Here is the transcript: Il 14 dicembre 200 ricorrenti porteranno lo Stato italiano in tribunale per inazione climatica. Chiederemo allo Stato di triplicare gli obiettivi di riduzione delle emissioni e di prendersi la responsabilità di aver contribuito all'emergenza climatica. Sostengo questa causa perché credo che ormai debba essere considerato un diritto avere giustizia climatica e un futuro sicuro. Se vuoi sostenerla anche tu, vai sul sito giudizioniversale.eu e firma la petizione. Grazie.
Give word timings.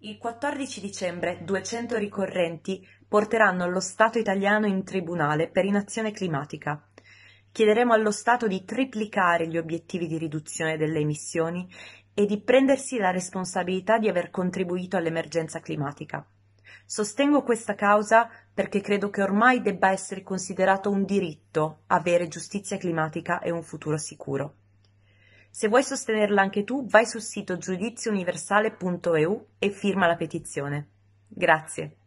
Il 0.00 0.16
14 0.16 0.80
dicembre 0.80 1.40
200 1.42 1.96
ricorrenti 1.96 2.86
porteranno 3.08 3.68
lo 3.68 3.80
Stato 3.80 4.20
italiano 4.20 4.66
in 4.66 4.84
tribunale 4.84 5.48
per 5.48 5.64
inazione 5.64 6.12
climatica. 6.12 6.80
Chiederemo 7.50 7.92
allo 7.92 8.12
Stato 8.12 8.46
di 8.46 8.64
triplicare 8.64 9.48
gli 9.48 9.58
obiettivi 9.58 10.06
di 10.06 10.16
riduzione 10.16 10.76
delle 10.76 11.00
emissioni 11.00 11.68
e 12.14 12.26
di 12.26 12.40
prendersi 12.40 12.96
la 12.98 13.10
responsabilità 13.10 13.98
di 13.98 14.08
aver 14.08 14.30
contribuito 14.30 14.96
all'emergenza 14.96 15.58
climatica. 15.58 16.24
Sostengo 16.86 17.42
questa 17.42 17.74
causa 17.74 18.30
perché 18.54 18.80
credo 18.80 19.10
che 19.10 19.22
ormai 19.22 19.60
debba 19.62 19.90
essere 19.90 20.22
considerato 20.22 20.90
un 20.90 21.04
diritto 21.04 21.80
avere 21.88 22.28
giustizia 22.28 22.76
climatica 22.76 23.40
e 23.40 23.50
un 23.50 23.64
futuro 23.64 23.98
sicuro. 23.98 24.54
Se 25.50 25.68
vuoi 25.68 25.82
sostenerla 25.82 26.40
anche 26.40 26.64
tu, 26.64 26.86
vai 26.86 27.06
sul 27.06 27.22
sito 27.22 27.58
giudizioniversale.eu 27.58 29.46
e 29.58 29.70
firma 29.70 30.06
la 30.06 30.16
petizione. 30.16 30.88
Grazie. 31.26 31.97